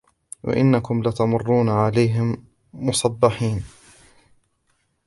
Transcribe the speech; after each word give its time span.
وإنكم 0.43 1.03
لتمرون 1.03 1.69
عليهم 1.69 2.45
مصبحين 2.73 3.63